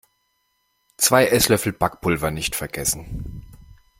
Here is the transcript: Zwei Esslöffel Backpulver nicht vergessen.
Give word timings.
Zwei 0.97 1.27
Esslöffel 1.27 1.73
Backpulver 1.73 2.31
nicht 2.31 2.55
vergessen. 2.55 3.45